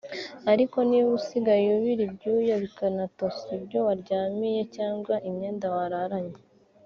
ariko 0.51 0.77
niba 0.89 1.09
usigaye 1.19 1.67
ubira 1.77 2.01
ibyuya 2.09 2.55
bikanatosa 2.63 3.45
ibyo 3.57 3.79
uryamiye 3.91 4.61
cyangwa 4.75 5.15
imyenda 5.29 5.65
wararanye 5.75 6.37